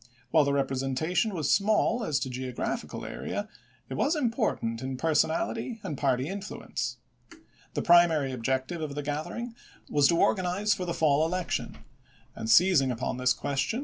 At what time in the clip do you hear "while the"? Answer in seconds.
0.31-0.53